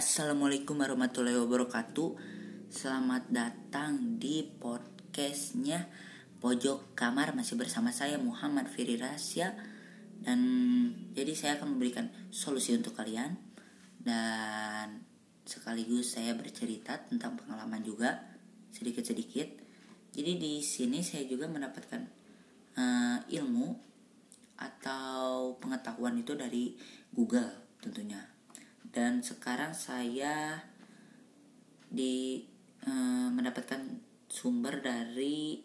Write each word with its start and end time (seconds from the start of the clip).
Assalamualaikum 0.00 0.80
warahmatullahi 0.80 1.36
wabarakatuh. 1.36 2.16
Selamat 2.72 3.28
datang 3.28 4.16
di 4.16 4.48
podcastnya 4.48 5.92
Pojok 6.40 6.96
Kamar. 6.96 7.36
Masih 7.36 7.60
bersama 7.60 7.92
saya 7.92 8.16
Muhammad 8.16 8.72
Firi 8.72 8.96
Rasya 8.96 9.52
Dan 10.24 10.40
jadi 11.12 11.36
saya 11.36 11.60
akan 11.60 11.76
memberikan 11.76 12.08
solusi 12.32 12.72
untuk 12.72 12.96
kalian. 12.96 13.36
Dan 14.00 15.04
sekaligus 15.44 16.16
saya 16.16 16.32
bercerita 16.32 16.96
tentang 17.04 17.36
pengalaman 17.36 17.84
juga 17.84 18.24
Sedikit-sedikit. 18.72 19.52
Jadi 20.16 20.32
di 20.40 20.64
sini 20.64 21.04
saya 21.04 21.28
juga 21.28 21.44
mendapatkan 21.44 22.00
uh, 22.72 23.20
ilmu 23.28 23.68
Atau 24.64 25.60
pengetahuan 25.60 26.16
itu 26.16 26.32
dari 26.32 26.72
Google 27.12 27.52
tentunya 27.84 28.39
dan 28.90 29.22
sekarang 29.22 29.70
saya 29.74 30.66
di 31.90 32.42
e, 32.82 32.92
mendapatkan 33.30 34.02
sumber 34.26 34.82
dari 34.82 35.62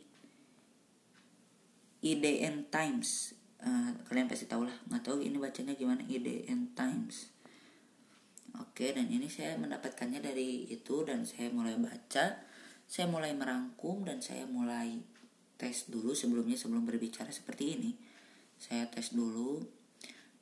IDN 2.05 2.69
Times. 2.69 3.33
E, 3.61 3.69
kalian 4.05 4.29
pasti 4.29 4.45
tahu 4.45 4.69
lah 4.69 4.77
nggak 4.89 5.03
tahu 5.05 5.25
ini 5.25 5.37
bacanya 5.41 5.73
gimana 5.73 6.05
IDN 6.05 6.77
Times. 6.77 7.33
Oke 8.61 8.93
dan 8.93 9.09
ini 9.09 9.27
saya 9.27 9.57
mendapatkannya 9.57 10.21
dari 10.21 10.69
itu 10.69 11.03
dan 11.03 11.27
saya 11.27 11.51
mulai 11.51 11.75
baca 11.75 12.39
saya 12.85 13.09
mulai 13.09 13.33
merangkum 13.33 14.05
dan 14.05 14.21
saya 14.21 14.45
mulai 14.45 15.01
tes 15.57 15.89
dulu 15.89 16.13
sebelumnya 16.13 16.53
sebelum 16.53 16.85
berbicara 16.85 17.33
seperti 17.33 17.75
ini. 17.75 17.91
Saya 18.61 18.85
tes 18.87 19.11
dulu 19.11 19.65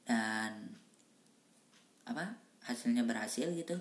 dan 0.04 0.76
apa 2.04 2.43
hasilnya 2.64 3.04
berhasil 3.04 3.52
gitu. 3.52 3.80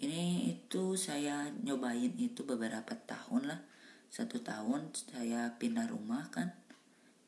Ini 0.00 0.48
itu 0.48 0.96
saya 0.96 1.52
nyobain 1.60 2.16
itu 2.16 2.44
beberapa 2.48 2.96
tahun 3.04 3.52
lah. 3.52 3.60
Satu 4.08 4.40
tahun 4.40 4.90
saya 4.96 5.60
pindah 5.60 5.86
rumah 5.92 6.32
kan. 6.32 6.56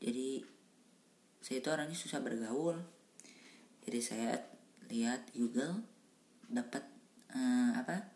Jadi 0.01 0.41
saya 1.45 1.61
itu 1.61 1.69
orangnya 1.69 1.99
susah 1.99 2.25
bergaul. 2.25 2.81
Jadi 3.85 4.01
saya 4.01 4.41
lihat 4.89 5.31
Google 5.37 5.85
dapat 6.49 6.85
uh, 7.33 7.73
apa 7.77 8.09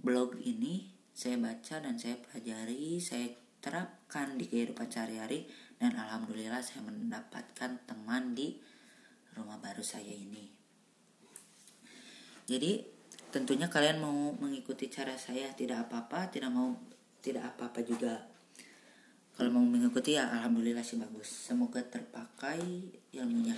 blog 0.00 0.36
ini 0.40 0.92
saya 1.14 1.38
baca 1.38 1.78
dan 1.78 1.94
saya 1.96 2.18
pelajari 2.18 2.98
saya 2.98 3.30
terapkan 3.62 4.36
di 4.36 4.44
kehidupan 4.50 4.92
sehari-hari 4.92 5.48
dan 5.80 5.96
alhamdulillah 5.96 6.60
saya 6.60 6.84
mendapatkan 6.84 7.80
teman 7.88 8.36
di 8.36 8.60
rumah 9.36 9.56
baru 9.60 9.80
saya 9.80 10.12
ini 10.12 10.63
jadi 12.44 12.84
tentunya 13.32 13.66
kalian 13.66 13.98
mau 14.04 14.36
mengikuti 14.36 14.86
cara 14.92 15.16
saya 15.16 15.50
tidak 15.56 15.88
apa-apa, 15.88 16.28
tidak 16.28 16.52
mau 16.52 16.76
tidak 17.24 17.56
apa-apa 17.56 17.80
juga. 17.82 18.14
Kalau 19.34 19.50
mau 19.50 19.66
mengikuti 19.66 20.14
ya 20.14 20.30
alhamdulillah 20.30 20.86
sih 20.86 21.00
bagus. 21.00 21.26
Semoga 21.26 21.82
terpakai 21.82 22.62
ilmunya. 23.10 23.56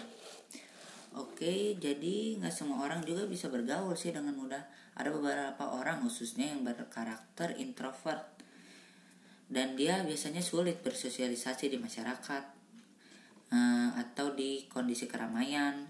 Oke, 1.16 1.76
jadi 1.76 2.40
nggak 2.40 2.54
semua 2.54 2.84
orang 2.84 3.04
juga 3.04 3.28
bisa 3.28 3.48
bergaul 3.48 3.92
sih 3.96 4.12
dengan 4.12 4.36
mudah. 4.36 4.64
Ada 4.96 5.12
beberapa 5.12 5.76
orang 5.76 6.00
khususnya 6.04 6.56
yang 6.56 6.64
berkarakter 6.64 7.56
introvert 7.60 8.36
dan 9.46 9.78
dia 9.78 10.02
biasanya 10.02 10.40
sulit 10.40 10.80
bersosialisasi 10.82 11.70
di 11.70 11.78
masyarakat 11.78 12.44
uh, 13.52 13.90
atau 13.96 14.32
di 14.32 14.64
kondisi 14.68 15.08
keramaian. 15.08 15.88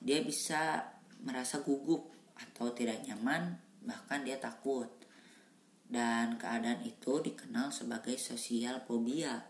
Dia 0.00 0.22
bisa 0.22 0.89
merasa 1.24 1.60
gugup 1.60 2.08
atau 2.36 2.72
tidak 2.72 3.04
nyaman, 3.04 3.60
bahkan 3.84 4.24
dia 4.24 4.40
takut. 4.40 4.88
Dan 5.90 6.38
keadaan 6.38 6.86
itu 6.86 7.18
dikenal 7.18 7.74
sebagai 7.74 8.14
sosial 8.16 8.78
fobia. 8.86 9.42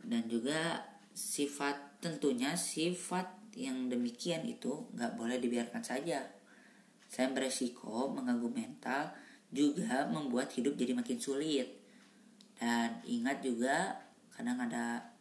Dan 0.00 0.24
juga 0.26 0.88
sifat 1.12 2.00
tentunya 2.00 2.56
sifat 2.56 3.52
yang 3.52 3.92
demikian 3.92 4.48
itu 4.48 4.88
nggak 4.96 5.20
boleh 5.20 5.36
dibiarkan 5.36 5.84
saja. 5.84 6.24
Saya 7.10 7.28
beresiko 7.28 8.08
mengganggu 8.08 8.48
mental 8.48 9.12
juga 9.52 10.08
membuat 10.08 10.48
hidup 10.56 10.80
jadi 10.80 10.96
makin 10.96 11.20
sulit. 11.20 11.68
Dan 12.56 13.04
ingat 13.04 13.44
juga 13.44 14.00
kadang 14.32 14.64
ada 14.64 15.12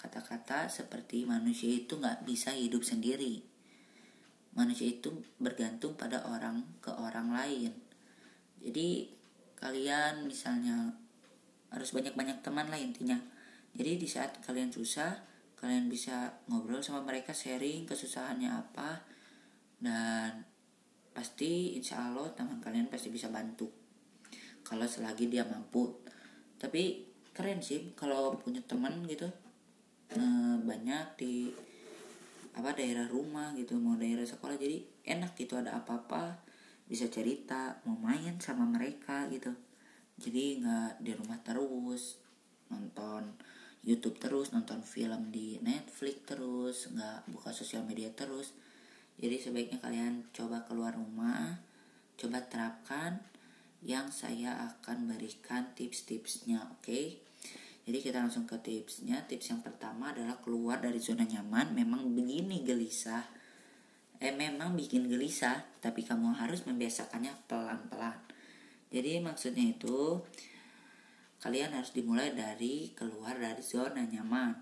kata-kata 0.00 0.72
seperti 0.72 1.28
manusia 1.28 1.68
itu 1.68 2.00
nggak 2.00 2.24
bisa 2.24 2.56
hidup 2.56 2.80
sendiri 2.80 3.53
manusia 4.54 4.86
itu 4.86 5.10
bergantung 5.38 5.98
pada 5.98 6.22
orang 6.30 6.62
ke 6.78 6.90
orang 6.94 7.34
lain. 7.34 7.74
Jadi 8.62 9.10
kalian 9.58 10.24
misalnya 10.24 10.94
harus 11.74 11.90
banyak-banyak 11.90 12.40
teman 12.40 12.70
lah 12.70 12.78
intinya. 12.78 13.18
Jadi 13.74 13.98
di 13.98 14.06
saat 14.06 14.38
kalian 14.46 14.70
susah 14.70 15.34
kalian 15.58 15.88
bisa 15.88 16.28
ngobrol 16.46 16.84
sama 16.84 17.00
mereka 17.00 17.32
sharing 17.32 17.88
kesusahannya 17.88 18.52
apa 18.52 19.00
dan 19.80 20.44
pasti 21.16 21.74
insya 21.74 22.04
Allah 22.10 22.28
teman 22.36 22.62
kalian 22.62 22.86
pasti 22.86 23.10
bisa 23.10 23.32
bantu. 23.32 23.66
Kalau 24.62 24.86
selagi 24.86 25.28
dia 25.28 25.42
mampu. 25.44 25.90
Tapi 26.56 27.04
keren 27.34 27.58
sih 27.58 27.92
kalau 27.98 28.38
punya 28.38 28.62
teman 28.64 29.02
gitu. 29.10 29.26
Eh, 30.14 30.56
banyak 30.62 31.18
di 31.18 31.50
apa 32.54 32.70
daerah 32.74 33.10
rumah 33.10 33.50
gitu 33.58 33.74
mau 33.78 33.98
daerah 33.98 34.24
sekolah. 34.24 34.54
Jadi 34.54 35.04
enak 35.06 35.34
gitu 35.34 35.58
ada 35.58 35.74
apa-apa 35.78 36.38
bisa 36.86 37.10
cerita 37.10 37.82
mau 37.86 37.98
main 37.98 38.38
sama 38.38 38.64
mereka 38.66 39.26
gitu. 39.30 39.50
Jadi 40.18 40.62
nggak 40.62 41.02
di 41.02 41.12
rumah 41.18 41.38
terus 41.42 42.22
nonton 42.70 43.34
YouTube 43.84 44.16
terus 44.16 44.54
nonton 44.54 44.80
film 44.80 45.28
di 45.28 45.60
Netflix 45.60 46.16
terus 46.24 46.88
nggak 46.88 47.28
buka 47.28 47.50
sosial 47.50 47.82
media 47.82 48.08
terus. 48.14 48.54
Jadi 49.18 49.36
sebaiknya 49.38 49.78
kalian 49.82 50.26
coba 50.34 50.62
keluar 50.66 50.94
rumah 50.94 51.58
coba 52.14 52.46
terapkan 52.46 53.18
yang 53.84 54.08
saya 54.08 54.56
akan 54.72 55.10
berikan 55.12 55.68
tips-tipsnya 55.76 56.62
oke? 56.72 56.88
okay? 56.88 57.20
Jadi 57.84 57.98
kita 58.00 58.24
langsung 58.24 58.48
ke 58.48 58.56
tipsnya. 58.64 59.20
Tips 59.28 59.52
yang 59.52 59.60
pertama 59.60 60.16
adalah 60.16 60.40
keluar 60.40 60.80
dari 60.80 60.96
zona 60.96 61.28
nyaman. 61.28 61.76
Memang 61.76 62.16
begini 62.16 62.64
gelisah. 62.64 63.28
Eh 64.24 64.32
memang 64.32 64.72
bikin 64.72 65.04
gelisah, 65.04 65.60
tapi 65.84 66.00
kamu 66.00 66.32
harus 66.32 66.64
membiasakannya 66.64 67.44
pelan-pelan. 67.44 68.16
Jadi 68.88 69.20
maksudnya 69.20 69.68
itu 69.68 70.16
kalian 71.44 71.76
harus 71.76 71.92
dimulai 71.92 72.32
dari 72.32 72.96
keluar 72.96 73.36
dari 73.36 73.60
zona 73.60 74.00
nyaman. 74.00 74.56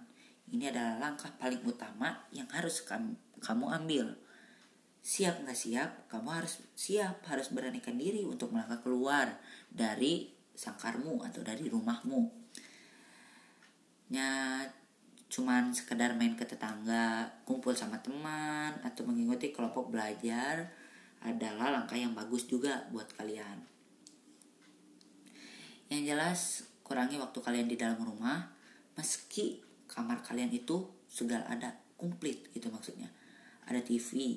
Ini 0.50 0.74
adalah 0.74 0.98
langkah 0.98 1.30
paling 1.38 1.62
utama 1.62 2.26
yang 2.34 2.50
harus 2.50 2.82
kamu, 2.82 3.66
ambil. 3.70 4.18
Siap 4.98 5.46
nggak 5.46 5.58
siap? 5.58 5.90
Kamu 6.10 6.26
harus 6.26 6.58
siap, 6.74 7.22
harus 7.30 7.54
beranikan 7.54 7.94
diri 7.94 8.26
untuk 8.26 8.50
melangkah 8.50 8.82
keluar 8.82 9.38
dari 9.70 10.34
sangkarmu 10.58 11.22
atau 11.22 11.46
dari 11.46 11.70
rumahmu 11.70 12.41
nya 14.12 14.60
cuman 15.32 15.72
sekedar 15.72 16.12
main 16.12 16.36
ke 16.36 16.44
tetangga, 16.44 17.24
kumpul 17.48 17.72
sama 17.72 17.96
teman, 18.04 18.76
atau 18.84 19.08
mengikuti 19.08 19.48
kelompok 19.48 19.88
belajar 19.88 20.68
adalah 21.24 21.72
langkah 21.72 21.96
yang 21.96 22.12
bagus 22.12 22.44
juga 22.44 22.84
buat 22.92 23.08
kalian. 23.16 23.64
Yang 25.88 26.02
jelas, 26.04 26.40
kurangi 26.84 27.16
waktu 27.16 27.40
kalian 27.40 27.64
di 27.64 27.80
dalam 27.80 27.96
rumah, 28.04 28.52
meski 28.92 29.64
kamar 29.88 30.20
kalian 30.20 30.52
itu 30.52 30.84
segala 31.08 31.48
ada 31.48 31.72
komplit 31.96 32.52
gitu 32.52 32.68
maksudnya. 32.68 33.08
Ada 33.64 33.80
TV, 33.80 34.36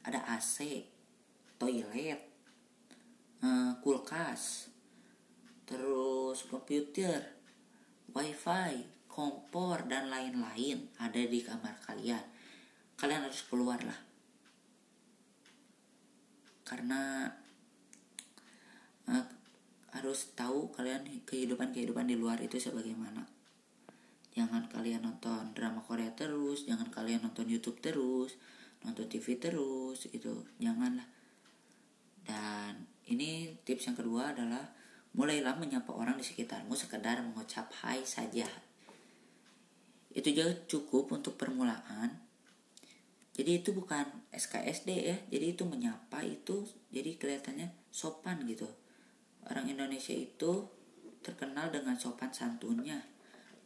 ada 0.00 0.24
AC, 0.32 0.88
toilet, 1.60 2.20
eh, 3.44 3.72
kulkas, 3.84 4.72
terus 5.68 6.48
komputer, 6.48 7.36
wifi, 8.16 8.95
kompor, 9.16 9.88
dan 9.88 10.12
lain-lain 10.12 10.92
ada 11.00 11.16
di 11.16 11.40
kamar 11.40 11.72
kalian. 11.80 12.20
Kalian 13.00 13.24
harus 13.24 13.40
keluar 13.48 13.80
lah. 13.80 13.96
Karena 16.68 17.24
uh, 19.08 19.26
harus 19.96 20.36
tahu 20.36 20.68
kalian 20.76 21.24
kehidupan-kehidupan 21.24 22.04
di 22.04 22.20
luar 22.20 22.36
itu 22.44 22.60
sebagaimana. 22.60 23.24
Jangan 24.36 24.68
kalian 24.68 25.00
nonton 25.00 25.56
drama 25.56 25.80
Korea 25.80 26.12
terus, 26.12 26.68
jangan 26.68 26.92
kalian 26.92 27.24
nonton 27.24 27.48
YouTube 27.48 27.80
terus, 27.80 28.36
nonton 28.84 29.08
TV 29.08 29.40
terus, 29.40 30.12
itu 30.12 30.44
janganlah. 30.60 31.08
Dan 32.20 32.84
ini 33.08 33.56
tips 33.64 33.88
yang 33.88 33.96
kedua 33.96 34.36
adalah 34.36 34.76
Mulailah 35.16 35.56
menyapa 35.56 35.96
orang 35.96 36.20
di 36.20 36.24
sekitarmu 36.28 36.76
sekedar 36.76 37.24
mengucap 37.24 37.72
hai 37.80 38.04
saja. 38.04 38.44
Itu 40.16 40.32
juga 40.32 40.56
cukup 40.64 41.12
untuk 41.12 41.36
permulaan. 41.36 42.24
jadi 43.36 43.60
itu 43.60 43.76
bukan 43.76 44.08
SKSD 44.32 44.88
ya. 44.96 45.16
Jadi 45.28 45.52
itu 45.52 45.68
menyapa 45.68 46.24
itu 46.24 46.64
jadi 46.88 47.20
kelihatannya 47.20 47.68
sopan 47.92 48.40
gitu. 48.48 48.64
Orang 49.44 49.68
Indonesia 49.68 50.16
itu 50.16 50.64
terkenal 51.20 51.68
dengan 51.68 52.00
sopan 52.00 52.32
santunnya 52.32 53.04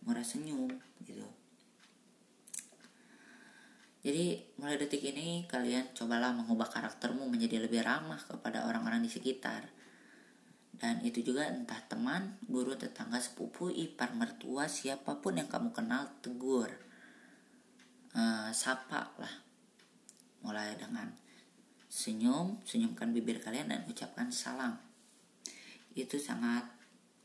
murah 0.02 0.26
senyum 0.26 0.74
gitu. 1.06 1.22
Jadi 4.00 4.40
mulai 4.56 4.80
detik 4.80 5.04
ini 5.04 5.44
kalian 5.44 5.92
cobalah 5.92 6.32
mengubah 6.32 6.66
karaktermu 6.66 7.28
menjadi 7.28 7.60
lebih 7.60 7.84
ramah 7.84 8.16
kepada 8.16 8.64
orang-orang 8.64 9.04
di 9.04 9.12
sekitar 9.12 9.68
dan 10.80 11.04
itu 11.04 11.20
juga 11.20 11.44
entah 11.44 11.76
teman, 11.92 12.40
guru, 12.48 12.72
tetangga, 12.72 13.20
sepupu, 13.20 13.68
ipar, 13.68 14.16
mertua, 14.16 14.64
siapa 14.64 15.20
pun 15.20 15.36
yang 15.36 15.44
kamu 15.44 15.76
kenal 15.76 16.08
tegur, 16.24 16.72
uh, 18.16 18.48
sapa 18.48 19.12
lah. 19.20 19.34
Mulai 20.40 20.80
dengan 20.80 21.12
senyum 21.92 22.64
senyumkan 22.64 23.12
bibir 23.12 23.44
kalian 23.44 23.68
dan 23.68 23.84
ucapkan 23.92 24.32
salam. 24.32 24.80
Itu 25.92 26.16
sangat 26.16 26.64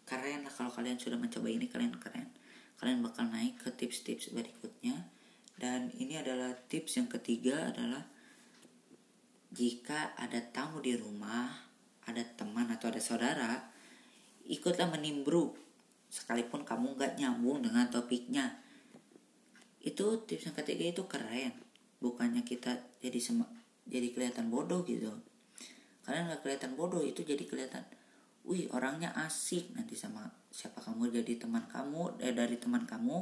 keren 0.04 0.44
lah 0.44 0.52
kalau 0.52 0.68
kalian 0.76 1.00
sudah 1.00 1.16
mencoba 1.16 1.48
ini 1.48 1.72
kalian 1.72 1.96
keren. 1.96 2.28
Kalian 2.76 3.00
bakal 3.00 3.32
naik 3.32 3.56
ke 3.64 3.72
tips-tips 3.72 4.36
berikutnya. 4.36 5.08
Dan 5.56 5.96
ini 5.96 6.20
adalah 6.20 6.52
tips 6.68 7.00
yang 7.00 7.08
ketiga 7.08 7.72
adalah 7.72 8.04
jika 9.56 10.12
ada 10.20 10.44
tamu 10.52 10.84
di 10.84 10.92
rumah 11.00 11.48
ada 12.06 12.22
teman 12.38 12.70
atau 12.70 12.90
ada 12.94 13.02
saudara 13.02 13.76
ikutlah 14.46 14.90
menimbruk 14.94 15.58
sekalipun 16.14 16.62
kamu 16.64 16.96
nggak 16.96 17.18
nyambung 17.18 17.66
dengan 17.66 17.90
topiknya. 17.90 18.62
Itu 19.82 20.26
tips 20.26 20.50
yang 20.50 20.58
ketiga 20.58 20.86
itu 20.94 21.04
keren. 21.10 21.54
Bukannya 22.02 22.46
kita 22.46 22.78
jadi 23.02 23.18
sem 23.18 23.42
jadi 23.86 24.14
kelihatan 24.14 24.50
bodoh 24.50 24.86
gitu. 24.86 25.10
Kalian 26.06 26.30
nggak 26.30 26.42
kelihatan 26.46 26.78
bodoh 26.78 27.02
itu 27.02 27.26
jadi 27.26 27.42
kelihatan 27.46 27.84
wih 28.46 28.70
orangnya 28.70 29.14
asik. 29.26 29.74
Nanti 29.74 29.98
sama 29.98 30.30
siapa 30.54 30.82
kamu 30.82 31.10
jadi 31.10 31.42
teman 31.42 31.66
kamu 31.66 32.22
eh, 32.22 32.34
dari 32.34 32.58
teman 32.62 32.86
kamu 32.86 33.18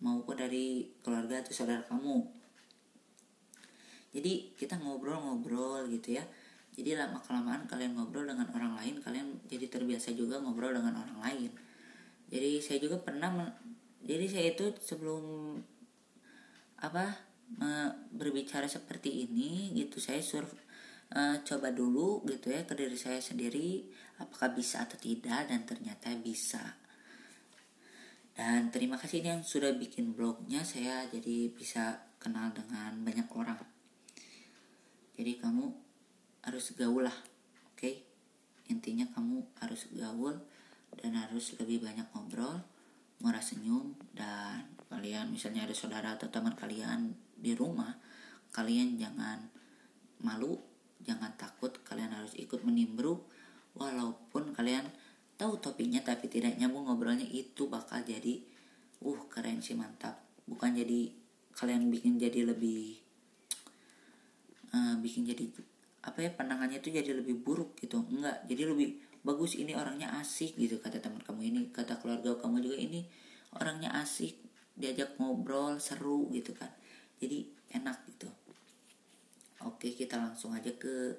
maupun 0.00 0.38
dari 0.38 0.94
keluarga 1.02 1.42
atau 1.42 1.52
saudara 1.54 1.82
kamu. 1.82 2.22
Jadi 4.14 4.56
kita 4.56 4.80
ngobrol-ngobrol 4.80 5.92
gitu 5.92 6.16
ya 6.16 6.24
jadi 6.76 7.00
lama 7.00 7.24
kelamaan 7.24 7.64
kalian 7.64 7.96
ngobrol 7.96 8.28
dengan 8.28 8.52
orang 8.52 8.76
lain 8.76 9.00
kalian 9.00 9.40
jadi 9.48 9.72
terbiasa 9.72 10.12
juga 10.12 10.36
ngobrol 10.44 10.76
dengan 10.76 11.00
orang 11.00 11.18
lain. 11.24 11.50
Jadi 12.28 12.60
saya 12.60 12.78
juga 12.84 13.00
pernah 13.00 13.32
jadi 14.04 14.28
saya 14.28 14.46
itu 14.52 14.76
sebelum 14.76 15.56
apa 16.76 17.16
berbicara 18.12 18.68
seperti 18.68 19.24
ini 19.24 19.72
gitu 19.72 20.02
saya 20.02 20.20
sur 20.20 20.44
uh, 21.14 21.36
coba 21.46 21.70
dulu 21.70 22.26
gitu 22.26 22.50
ya 22.50 22.66
ke 22.66 22.74
diri 22.74 22.98
saya 22.98 23.22
sendiri 23.22 23.86
apakah 24.18 24.52
bisa 24.52 24.84
atau 24.84 25.00
tidak 25.00 25.48
dan 25.48 25.64
ternyata 25.64 26.12
bisa. 26.20 26.76
Dan 28.36 28.68
terima 28.68 29.00
kasih 29.00 29.24
yang 29.24 29.40
sudah 29.40 29.72
bikin 29.72 30.12
blognya 30.12 30.60
saya 30.60 31.08
jadi 31.08 31.48
bisa 31.48 32.04
kenal 32.20 32.52
dengan 32.52 33.00
banyak 33.00 33.32
orang. 33.32 33.56
Jadi 35.16 35.40
kamu 35.40 35.85
harus 36.46 36.72
gaul 36.78 37.02
lah 37.02 37.14
oke 37.74 37.82
okay? 37.82 38.06
intinya 38.70 39.06
kamu 39.12 39.42
harus 39.60 39.90
gaul 39.92 40.38
dan 41.02 41.12
harus 41.18 41.58
lebih 41.58 41.82
banyak 41.84 42.06
ngobrol 42.14 42.62
murah 43.20 43.42
senyum 43.42 43.98
dan 44.14 44.64
kalian 44.86 45.28
misalnya 45.34 45.66
ada 45.66 45.74
saudara 45.74 46.14
atau 46.14 46.30
teman 46.30 46.54
kalian 46.54 47.12
di 47.36 47.52
rumah 47.52 47.98
kalian 48.54 48.96
jangan 48.96 49.50
malu 50.22 50.56
jangan 51.04 51.34
takut 51.36 51.74
kalian 51.84 52.14
harus 52.14 52.32
ikut 52.38 52.62
menimbruk 52.64 53.26
walaupun 53.76 54.56
kalian 54.56 54.88
tahu 55.36 55.60
topiknya 55.60 56.00
tapi 56.00 56.32
tidak 56.32 56.56
nyambung 56.56 56.88
ngobrolnya 56.88 57.28
itu 57.28 57.68
bakal 57.68 58.00
jadi 58.00 58.40
uh 59.04 59.20
keren 59.28 59.60
sih 59.60 59.76
mantap 59.76 60.16
bukan 60.48 60.72
jadi 60.72 61.12
kalian 61.52 61.92
bikin 61.92 62.16
jadi 62.16 62.48
lebih 62.48 62.96
uh, 64.72 64.96
bikin 65.04 65.28
jadi 65.28 65.44
apa 66.06 66.22
ya 66.22 66.30
pandangannya 66.30 66.78
itu 66.78 66.94
jadi 66.94 67.10
lebih 67.18 67.42
buruk 67.42 67.74
gitu. 67.82 68.06
Enggak 68.06 68.46
jadi 68.46 68.70
lebih 68.70 69.02
bagus 69.26 69.58
ini 69.58 69.74
orangnya 69.74 70.14
asik 70.22 70.54
gitu 70.54 70.78
kata 70.78 71.02
teman 71.02 71.18
kamu 71.18 71.50
ini 71.50 71.60
kata 71.74 71.98
keluarga 71.98 72.38
kamu 72.38 72.62
juga 72.62 72.78
ini 72.78 73.10
orangnya 73.58 73.90
asik 73.98 74.38
diajak 74.78 75.18
ngobrol 75.18 75.82
seru 75.82 76.30
gitu 76.30 76.54
kan. 76.54 76.70
Jadi 77.18 77.50
enak 77.74 78.06
gitu. 78.06 78.30
Oke 79.66 79.90
kita 79.90 80.14
langsung 80.14 80.54
aja 80.54 80.70
ke 80.78 81.18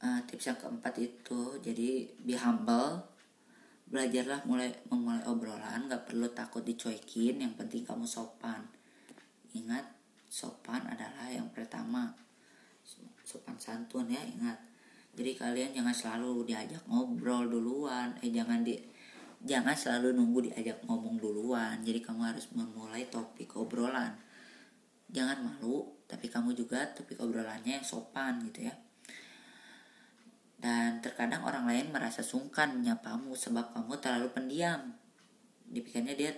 uh, 0.00 0.20
tips 0.24 0.48
yang 0.48 0.58
keempat 0.58 0.94
itu 0.96 1.60
jadi 1.60 2.08
be 2.24 2.40
humble 2.40 3.04
belajarlah 3.88 4.44
mulai 4.44 4.68
memulai 4.92 5.24
obrolan 5.28 5.88
nggak 5.88 6.08
perlu 6.08 6.28
takut 6.32 6.64
dicuekin 6.64 7.44
yang 7.44 7.52
penting 7.52 7.84
kamu 7.84 8.08
sopan. 8.08 8.64
Ingat 9.52 9.84
sopan 10.28 10.88
adalah 10.88 11.28
yang 11.28 11.52
pertama 11.52 12.16
sopan 13.28 13.60
santun 13.60 14.08
ya 14.08 14.24
ingat. 14.24 14.56
Jadi 15.12 15.36
kalian 15.36 15.76
jangan 15.76 15.92
selalu 15.92 16.48
diajak 16.48 16.80
ngobrol 16.88 17.44
duluan 17.44 18.16
eh 18.24 18.32
jangan 18.32 18.64
di 18.64 18.80
jangan 19.44 19.76
selalu 19.76 20.16
nunggu 20.16 20.48
diajak 20.48 20.80
ngomong 20.88 21.20
duluan. 21.20 21.76
Jadi 21.84 22.00
kamu 22.00 22.32
harus 22.32 22.48
memulai 22.56 23.04
topik 23.12 23.52
obrolan. 23.60 24.16
Jangan 25.12 25.44
malu 25.44 25.84
tapi 26.08 26.32
kamu 26.32 26.56
juga 26.56 26.88
topik 26.96 27.20
obrolannya 27.20 27.76
yang 27.76 27.84
sopan 27.84 28.40
gitu 28.48 28.64
ya. 28.64 28.74
Dan 30.56 31.04
terkadang 31.04 31.44
orang 31.44 31.68
lain 31.68 31.92
merasa 31.92 32.24
sungkan 32.24 32.80
menyapamu 32.80 33.36
sebab 33.36 33.76
kamu 33.76 34.00
terlalu 34.00 34.28
pendiam. 34.32 34.96
Dipikirnya 35.68 36.16
dia 36.16 36.32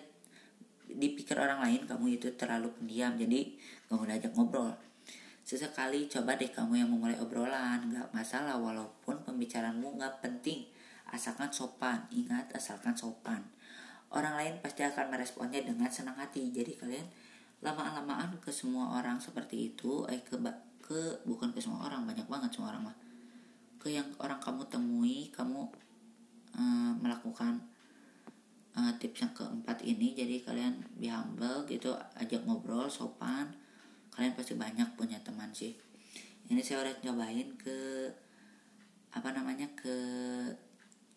dipikir 0.91 1.39
orang 1.39 1.63
lain 1.63 1.87
kamu 1.87 2.19
itu 2.19 2.35
terlalu 2.35 2.75
pendiam 2.75 3.15
jadi 3.15 3.55
kamu 3.87 4.11
diajak 4.11 4.33
ngobrol 4.35 4.75
sesekali 5.51 6.07
coba 6.07 6.39
deh 6.39 6.47
kamu 6.47 6.79
yang 6.79 6.87
memulai 6.95 7.19
obrolan 7.19 7.91
nggak 7.91 8.15
masalah 8.15 8.55
walaupun 8.55 9.19
pembicaraanmu 9.27 9.99
nggak 9.99 10.23
penting 10.23 10.63
asalkan 11.11 11.51
sopan 11.51 12.07
ingat 12.15 12.55
asalkan 12.55 12.95
sopan. 12.95 13.43
Orang 14.15 14.39
lain 14.39 14.63
pasti 14.63 14.87
akan 14.87 15.11
meresponnya 15.11 15.59
dengan 15.67 15.91
senang 15.91 16.15
hati 16.15 16.55
jadi 16.55 16.79
kalian 16.79 17.03
lama-lamaan 17.67 18.39
ke 18.39 18.55
semua 18.55 19.03
orang 19.03 19.19
seperti 19.19 19.75
itu 19.75 20.07
eh 20.07 20.23
ke 20.23 20.39
ke 20.79 21.27
bukan 21.27 21.51
ke 21.51 21.59
semua 21.59 21.91
orang 21.91 22.07
banyak 22.07 22.31
banget 22.31 22.55
semua 22.55 22.71
orang 22.71 22.95
mah. 22.95 22.97
Ke 23.83 23.91
yang 23.91 24.07
orang 24.23 24.39
kamu 24.39 24.63
temui 24.71 25.35
kamu 25.35 25.67
uh, 26.55 26.95
melakukan 26.95 27.59
uh, 28.79 28.95
tips 29.03 29.27
yang 29.27 29.35
keempat 29.35 29.83
ini 29.83 30.15
jadi 30.15 30.47
kalian 30.47 30.79
be 30.95 31.11
humble 31.11 31.67
gitu 31.67 31.91
ajak 32.15 32.39
ngobrol 32.47 32.87
sopan 32.87 33.51
kalian 34.21 34.37
pasti 34.37 34.53
banyak 34.53 35.01
punya 35.01 35.17
teman 35.25 35.49
sih. 35.57 35.73
Ini 36.53 36.61
saya 36.61 36.85
udah 36.85 36.93
cobain 37.01 37.57
ke 37.57 38.05
apa 39.17 39.33
namanya 39.33 39.65
ke 39.73 39.97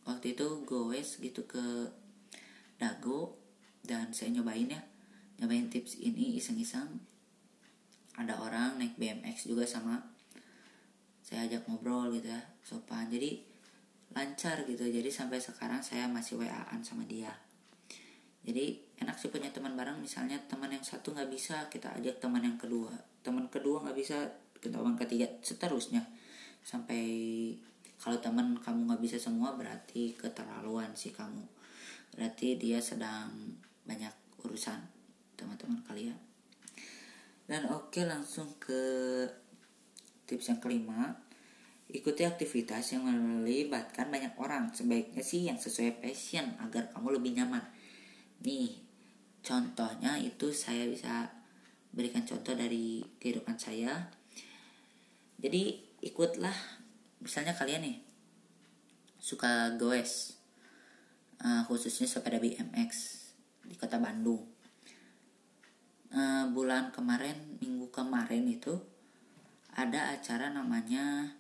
waktu 0.08 0.40
itu 0.40 0.64
goes 0.64 1.20
gitu 1.20 1.44
ke 1.44 1.92
dago 2.80 3.36
dan 3.84 4.16
saya 4.16 4.32
nyobain 4.32 4.72
ya. 4.72 4.80
Nyobain 5.36 5.68
tips 5.68 6.00
ini 6.00 6.40
iseng-iseng. 6.40 7.04
Ada 8.16 8.40
orang 8.40 8.80
naik 8.80 8.96
BMX 8.96 9.52
juga 9.52 9.68
sama 9.68 10.00
saya 11.20 11.44
ajak 11.52 11.68
ngobrol 11.68 12.08
gitu 12.16 12.32
ya 12.32 12.40
sopan. 12.64 13.12
Jadi 13.12 13.44
lancar 14.16 14.64
gitu. 14.64 14.88
Jadi 14.88 15.12
sampai 15.12 15.44
sekarang 15.44 15.84
saya 15.84 16.08
masih 16.08 16.40
WA-an 16.40 16.80
sama 16.88 17.04
dia 17.04 17.36
jadi 18.44 18.76
enak 19.00 19.16
sih 19.16 19.32
punya 19.32 19.48
teman 19.56 19.74
bareng. 19.80 20.04
Misalnya 20.04 20.36
teman 20.52 20.68
yang 20.68 20.84
satu 20.84 21.16
nggak 21.16 21.32
bisa 21.32 21.72
kita 21.72 21.96
ajak 21.96 22.20
teman 22.20 22.44
yang 22.44 22.60
kedua. 22.60 22.92
Teman 23.24 23.48
kedua 23.48 23.80
nggak 23.88 23.96
bisa 23.96 24.20
kita 24.60 24.84
teman 24.84 25.00
ketiga 25.00 25.32
seterusnya. 25.40 26.04
Sampai 26.60 27.04
kalau 28.04 28.20
teman 28.20 28.60
kamu 28.60 28.92
nggak 28.92 29.02
bisa 29.04 29.16
semua 29.16 29.56
berarti 29.56 30.12
keterlaluan 30.20 30.92
sih 30.92 31.16
kamu. 31.16 31.44
Berarti 32.20 32.60
dia 32.60 32.84
sedang 32.84 33.32
banyak 33.88 34.12
urusan 34.44 34.80
teman-teman 35.40 35.80
kalian. 35.88 36.20
Dan 37.48 37.72
oke 37.72 38.04
langsung 38.04 38.60
ke 38.60 38.84
tips 40.28 40.52
yang 40.52 40.60
kelima. 40.60 41.16
Ikuti 41.94 42.28
aktivitas 42.28 42.92
yang 42.92 43.08
melibatkan 43.08 44.12
banyak 44.12 44.36
orang. 44.36 44.72
Sebaiknya 44.76 45.24
sih 45.24 45.48
yang 45.48 45.56
sesuai 45.56 46.04
passion 46.04 46.60
agar 46.60 46.92
kamu 46.92 47.22
lebih 47.22 47.40
nyaman 47.40 47.64
nih 48.44 48.84
contohnya 49.44 50.20
itu 50.20 50.52
saya 50.52 50.88
bisa 50.88 51.32
berikan 51.96 52.28
contoh 52.28 52.56
dari 52.56 53.04
kehidupan 53.20 53.56
saya. 53.56 54.12
Jadi 55.40 55.80
ikutlah 56.04 56.56
misalnya 57.24 57.56
kalian 57.56 57.84
nih 57.88 57.98
suka 59.20 59.80
goes 59.80 60.36
uh, 61.40 61.64
khususnya 61.68 62.08
sepeda 62.08 62.40
BMX 62.40 62.92
di 63.64 63.76
kota 63.80 64.00
Bandung. 64.00 64.44
Uh, 66.14 66.46
bulan 66.54 66.94
kemarin 66.94 67.58
minggu 67.58 67.90
kemarin 67.90 68.46
itu 68.46 68.78
ada 69.74 70.14
acara 70.14 70.54
namanya 70.54 71.34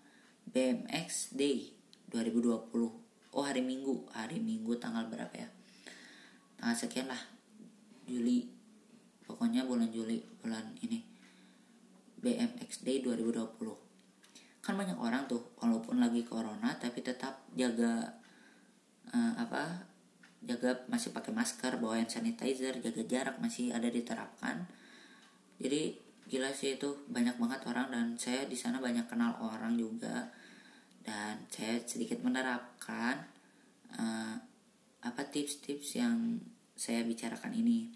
BMX 0.49 1.37
Day 1.37 1.75
2020 2.11 2.71
oh 3.33 3.43
hari 3.43 3.61
minggu. 3.65 4.07
Hari 4.11 4.39
minggu 4.39 4.79
tanggal 4.79 5.07
berapa 5.09 5.33
ya 5.33 5.49
tanggal 6.63 6.79
sekian 6.79 7.11
lah. 7.11 7.19
Juli. 8.07 8.47
Pokoknya 9.27 9.67
bulan 9.67 9.91
Juli 9.91 10.23
bulan 10.39 10.71
ini. 10.79 11.03
BMX 12.23 12.87
Day 12.87 13.03
2020 13.03 13.83
kan 14.63 14.79
banyak 14.79 14.95
orang 14.95 15.27
tuh 15.27 15.43
walaupun 15.59 15.99
lagi 15.99 16.23
corona 16.23 16.71
tapi 16.79 17.03
tetap 17.03 17.43
jaga 17.51 18.15
uh, 19.11 19.33
apa 19.35 19.83
jaga 20.39 20.87
masih 20.87 21.11
pakai 21.11 21.35
masker 21.35 21.83
bawa 21.83 21.99
hand 21.99 22.07
sanitizer 22.07 22.79
jaga 22.79 23.03
jarak 23.03 23.35
masih 23.43 23.75
ada 23.75 23.91
diterapkan. 23.91 24.63
Jadi 25.59 25.99
gila 26.31 26.55
sih 26.55 26.79
itu. 26.79 26.95
Banyak 27.11 27.35
banget 27.43 27.67
orang 27.67 27.91
dan 27.91 28.15
saya 28.15 28.47
di 28.47 28.55
sana 28.55 28.79
banyak 28.79 29.03
kenal 29.11 29.35
orang 29.43 29.75
juga. 29.75 30.31
Dan 31.03 31.43
saya 31.51 31.83
sedikit 31.83 32.23
menerapkan 32.23 33.19
uh, 33.99 34.39
apa 35.03 35.21
tips-tips 35.27 35.99
yang 35.99 36.39
saya 36.73 37.05
bicarakan 37.05 37.53
ini. 37.53 37.93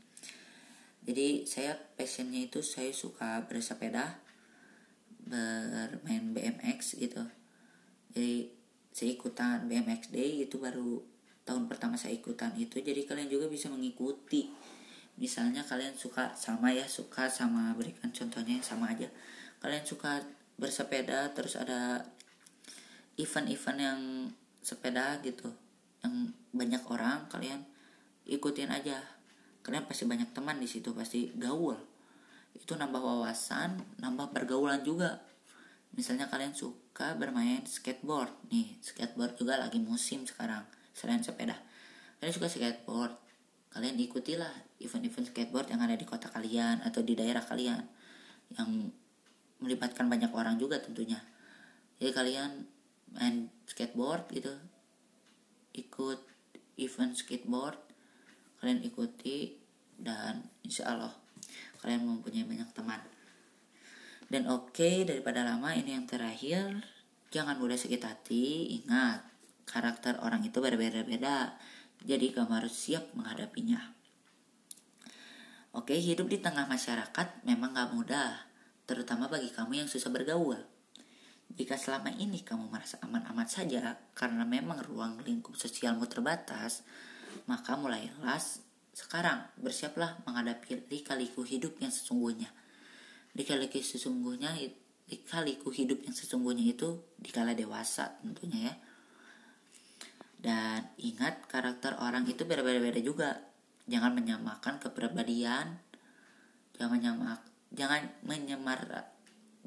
Jadi 1.08 1.48
saya 1.48 1.74
passionnya 1.96 2.52
itu 2.52 2.60
saya 2.60 2.92
suka 2.92 3.48
bersepeda 3.48 4.20
bermain 5.28 6.36
BMX 6.36 7.00
gitu. 7.00 7.24
Jadi 8.12 8.52
saya 8.92 9.10
ikutan 9.14 9.68
BMX 9.70 10.12
Day 10.12 10.44
itu 10.44 10.60
baru 10.60 11.00
tahun 11.48 11.72
pertama 11.72 11.96
saya 11.96 12.16
ikutan 12.16 12.52
itu. 12.60 12.84
Jadi 12.84 13.08
kalian 13.08 13.32
juga 13.32 13.48
bisa 13.48 13.72
mengikuti. 13.72 14.52
Misalnya 15.18 15.64
kalian 15.64 15.96
suka 15.96 16.36
sama 16.36 16.76
ya 16.76 16.86
suka 16.86 17.32
sama 17.32 17.72
berikan 17.74 18.12
contohnya 18.12 18.60
yang 18.60 18.68
sama 18.68 18.92
aja. 18.92 19.08
Kalian 19.64 19.86
suka 19.88 20.22
bersepeda 20.58 21.32
terus 21.32 21.56
ada 21.56 22.04
event-event 23.18 23.80
yang 23.80 24.02
sepeda 24.62 25.18
gitu 25.26 25.50
yang 26.06 26.34
banyak 26.54 26.84
orang 26.90 27.26
kalian 27.32 27.66
ikutin 28.28 28.70
aja. 28.70 29.00
Kalian 29.64 29.88
pasti 29.88 30.04
banyak 30.04 30.32
teman 30.36 30.60
di 30.60 30.68
situ 30.68 30.92
pasti 30.92 31.32
gaul. 31.36 31.76
Itu 32.54 32.76
nambah 32.76 33.00
wawasan 33.00 34.00
nambah 34.04 34.36
pergaulan 34.36 34.84
juga. 34.84 35.24
Misalnya 35.96 36.28
kalian 36.28 36.52
suka 36.52 37.16
bermain 37.16 37.64
skateboard. 37.64 38.52
Nih 38.52 38.76
skateboard 38.84 39.40
juga 39.40 39.58
lagi 39.58 39.80
musim 39.80 40.28
sekarang 40.28 40.68
selain 40.92 41.24
sepeda. 41.24 41.56
Kalian 42.20 42.34
suka 42.36 42.52
skateboard 42.52 43.28
kalian 43.78 43.94
ikutilah 44.00 44.50
event-event 44.82 45.30
skateboard 45.30 45.70
yang 45.70 45.86
ada 45.86 45.94
di 45.94 46.02
kota 46.02 46.34
kalian 46.34 46.82
atau 46.82 47.06
di 47.06 47.14
daerah 47.14 47.46
kalian 47.46 47.78
yang 48.58 48.90
melibatkan 49.62 50.10
banyak 50.10 50.34
orang 50.34 50.58
juga 50.58 50.82
tentunya. 50.82 51.22
Jadi 52.02 52.10
kalian 52.10 52.52
main 53.14 53.54
skateboard 53.70 54.34
gitu 54.34 54.50
ikut 55.78 56.20
event 56.82 57.14
skateboard 57.14 57.78
kalian 58.60 58.82
ikuti 58.86 59.58
dan 59.98 60.46
insya 60.62 60.94
Allah 60.94 61.14
kalian 61.82 62.06
mempunyai 62.06 62.46
banyak 62.46 62.70
teman 62.74 63.02
dan 64.28 64.50
oke 64.50 64.74
okay, 64.76 65.08
daripada 65.08 65.46
lama 65.46 65.74
ini 65.74 65.98
yang 65.98 66.06
terakhir 66.06 66.86
jangan 67.34 67.58
mudah 67.58 67.78
sakit 67.80 68.02
hati 68.02 68.78
ingat 68.82 69.38
Karakter 69.68 70.16
orang 70.24 70.48
itu 70.48 70.64
berbeda-beda, 70.64 71.60
jadi 72.00 72.32
kamu 72.32 72.64
harus 72.64 72.72
siap 72.72 73.12
menghadapinya. 73.20 73.92
Oke, 75.76 76.00
hidup 76.00 76.32
di 76.32 76.40
tengah 76.40 76.64
masyarakat 76.72 77.44
memang 77.44 77.76
gak 77.76 77.92
mudah, 77.92 78.48
terutama 78.88 79.28
bagi 79.28 79.52
kamu 79.52 79.84
yang 79.84 79.90
susah 79.92 80.08
bergaul. 80.08 80.56
Jika 81.52 81.76
selama 81.76 82.16
ini 82.16 82.48
kamu 82.48 82.72
merasa 82.72 82.96
aman-aman 83.04 83.44
saja 83.44 84.00
karena 84.16 84.48
memang 84.48 84.80
ruang 84.88 85.20
lingkup 85.28 85.60
sosialmu 85.60 86.08
terbatas, 86.08 86.88
maka 87.46 87.76
mulailah 87.76 88.40
sekarang 88.92 89.46
bersiaplah 89.62 90.18
menghadapi 90.26 90.90
lika-liku 90.90 91.46
hidup 91.46 91.78
yang 91.78 91.94
sesungguhnya. 91.94 92.50
Lika-liku 93.38 93.78
sesungguhnya 93.78 94.58
lika-liku 95.08 95.70
hidup 95.72 96.04
yang 96.04 96.16
sesungguhnya 96.16 96.74
itu 96.74 97.00
dikala 97.22 97.56
dewasa 97.56 98.20
tentunya 98.20 98.72
ya 98.72 98.76
dan 100.38 100.86
ingat 101.02 101.50
karakter 101.50 101.98
orang 101.98 102.30
itu 102.30 102.46
berbeda-beda 102.46 103.02
juga. 103.02 103.30
Jangan 103.90 104.14
menyamakan 104.14 104.78
kepribadian. 104.78 105.82
Jangan 106.78 107.02
menyamak 107.02 107.42
jangan 107.74 108.08
menyamar 108.24 109.12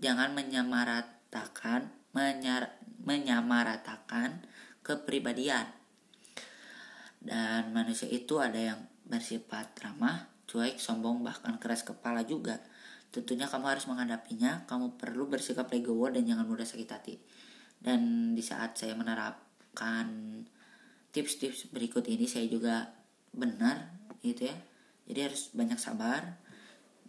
jangan 0.01 0.33
menyamaratakan 0.33 1.91
menyar, 2.15 2.79
menyamaratakan 3.03 4.47
kepribadian. 4.87 5.67
Dan 7.21 7.77
manusia 7.77 8.09
itu 8.09 8.41
ada 8.41 8.57
yang 8.57 8.81
bersifat 9.05 9.77
ramah, 9.85 10.27
cuek, 10.49 10.81
sombong, 10.81 11.21
bahkan 11.21 11.61
keras 11.61 11.85
kepala 11.85 12.25
juga. 12.25 12.59
Tentunya 13.13 13.45
kamu 13.45 13.67
harus 13.77 13.85
menghadapinya, 13.87 14.65
kamu 14.65 14.97
perlu 14.97 15.29
bersikap 15.29 15.69
legowo 15.69 16.09
dan 16.09 16.25
jangan 16.25 16.49
mudah 16.49 16.65
sakit 16.65 16.89
hati. 16.89 17.21
Dan 17.81 18.33
di 18.33 18.41
saat 18.41 18.77
saya 18.77 18.97
menerapkan 18.97 20.09
tips-tips 21.11 21.75
berikut 21.75 22.07
ini 22.07 22.27
saya 22.31 22.47
juga 22.47 22.87
benar 23.35 23.91
gitu 24.23 24.47
ya 24.47 24.57
jadi 25.11 25.31
harus 25.31 25.51
banyak 25.51 25.79
sabar 25.79 26.39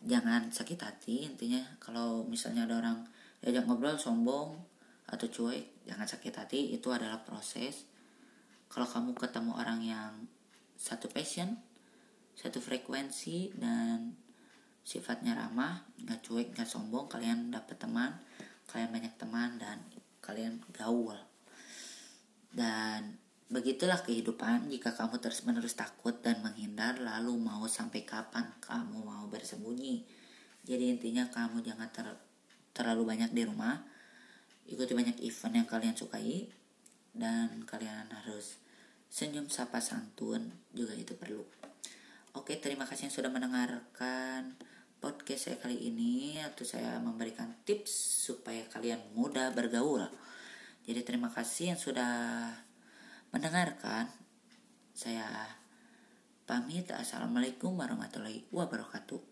jangan 0.01 0.50
sakit 0.50 0.80
hati 0.82 1.30
intinya 1.30 1.62
kalau 1.77 2.25
misalnya 2.25 2.65
ada 2.65 2.82
orang 2.82 2.98
diajak 3.41 3.65
ngobrol 3.70 3.98
sombong 4.01 4.58
atau 5.06 5.27
cuek 5.30 5.86
jangan 5.86 6.08
sakit 6.10 6.34
hati 6.34 6.74
itu 6.74 6.89
adalah 6.89 7.22
proses 7.22 7.86
kalau 8.72 8.88
kamu 8.88 9.12
ketemu 9.20 9.51
orang 9.60 9.80
yang 9.84 10.12
satu 10.80 11.12
passion 11.12 11.60
satu 12.40 12.63
frekuensi 12.63 13.51
dan 13.60 14.16
sifatnya 14.82 15.36
ramah 15.36 15.84
nggak 16.00 16.24
cuek 16.24 16.48
nggak 16.56 16.66
sombong 16.66 17.12
kalian 17.12 17.51
dapat 17.51 17.78
teman 17.78 18.16
kalian 18.72 18.90
banyak 18.90 19.13
teman 19.20 19.60
dan 19.60 19.84
kalian 20.24 20.63
gaul 20.72 21.20
dan 22.56 23.22
Begitulah 23.51 24.00
kehidupan 24.00 24.72
jika 24.72 24.96
kamu 24.96 25.20
terus-menerus 25.20 25.75
takut 25.75 26.16
dan 26.24 26.40
menghindar 26.40 26.96
lalu 27.04 27.36
mau 27.36 27.68
sampai 27.68 28.08
kapan 28.08 28.48
kamu 28.63 29.04
mau 29.04 29.28
bersembunyi. 29.28 30.08
Jadi 30.63 30.88
intinya 30.88 31.28
kamu 31.28 31.60
jangan 31.60 31.92
ter 31.92 32.08
terlalu 32.72 33.12
banyak 33.12 33.36
di 33.36 33.44
rumah. 33.44 33.75
Ikuti 34.72 34.96
banyak 34.96 35.20
event 35.20 35.51
yang 35.60 35.68
kalian 35.68 36.00
sukai 36.00 36.48
dan 37.12 37.68
kalian 37.68 38.08
harus 38.08 38.61
senyum 39.12 39.51
sapa 39.51 39.84
santun 39.84 40.56
juga 40.72 40.96
itu 40.96 41.20
perlu. 41.20 41.44
Oke, 42.32 42.56
terima 42.63 42.88
kasih 42.88 43.12
yang 43.12 43.15
sudah 43.20 43.27
mendengarkan 43.27 44.56
podcast 45.03 45.51
saya 45.51 45.58
kali 45.60 45.91
ini 45.91 46.39
atau 46.39 46.63
saya 46.63 46.96
memberikan 47.03 47.51
tips 47.68 47.91
supaya 48.32 48.63
kalian 48.72 49.03
mudah 49.12 49.51
bergaul. 49.51 50.08
Jadi 50.88 51.01
terima 51.03 51.27
kasih 51.27 51.75
yang 51.75 51.80
sudah 51.82 52.13
mendengarkan. 53.36 54.08
Saya 54.96 55.27
pamit. 56.48 56.88
Assalamualaikum 56.88 57.75
warahmatullahi 57.75 58.48
wabarakatuh. 58.48 59.31